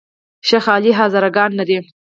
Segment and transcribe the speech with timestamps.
[0.47, 1.77] شیخ علي هزاره ګان لري؟